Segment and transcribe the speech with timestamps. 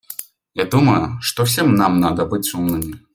[0.55, 3.01] Я думаю, что всем нам надо быть умными.